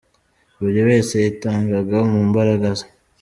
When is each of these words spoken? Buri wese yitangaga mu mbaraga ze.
Buri 0.59 0.79
wese 0.87 1.13
yitangaga 1.23 1.97
mu 2.11 2.19
mbaraga 2.29 2.67
ze. 2.79 2.87